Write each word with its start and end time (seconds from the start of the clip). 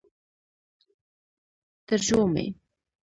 ترژومۍ 1.87 2.47